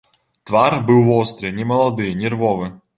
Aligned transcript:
Твар 0.49 0.77
быў 0.89 1.05
востры, 1.11 1.55
немалады, 1.61 2.13
нервовы. 2.27 2.77